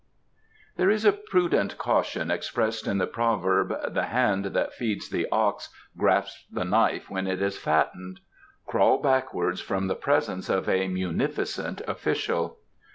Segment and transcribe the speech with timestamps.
[0.77, 5.69] There is a prudent caution expressed in the proverb, "The hand that feeds the ox
[5.95, 8.19] grasps the knife when it is fattened:
[8.65, 12.57] crawl backwards from the presence of a munificent official."